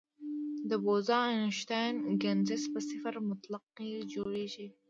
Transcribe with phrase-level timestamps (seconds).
[0.69, 4.67] د بوز-اینشټاین کنډنسیټ په صفر مطلق کې جوړېږي.